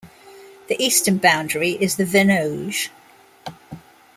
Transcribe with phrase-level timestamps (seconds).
[0.67, 2.89] The eastern boundary is the Venoge.